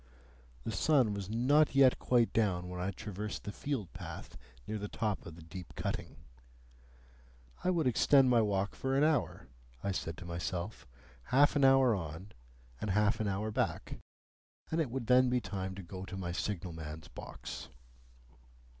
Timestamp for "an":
8.97-9.03, 11.55-11.63, 13.19-13.27